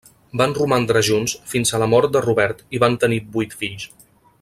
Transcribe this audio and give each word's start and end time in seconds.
Van 0.39 0.53
romandre 0.57 1.03
junts 1.09 1.35
fins 1.53 1.75
a 1.75 1.81
la 1.85 1.89
mort 1.93 2.17
de 2.17 2.25
Robert 2.29 2.67
i 2.79 2.83
van 2.85 2.99
tenir 3.05 3.25
vuit 3.37 3.59
fills. 3.63 3.89